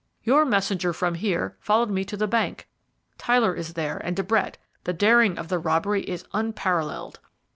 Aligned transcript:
Your 0.23 0.45
messenger 0.45 0.93
from 0.93 1.13
here 1.13 1.55
followed 1.59 1.91
me 1.91 2.03
to 2.05 2.17
the 2.17 2.25
bank. 2.27 2.67
Tyler 3.19 3.53
is 3.53 3.73
there 3.75 3.97
and 3.99 4.15
De 4.15 4.23
Brett. 4.23 4.57
The 4.85 4.93
daring 4.93 5.37
of 5.37 5.49
the 5.49 5.59
robbery 5.59 6.01
is 6.09 6.25
unparalleled." 6.33 7.19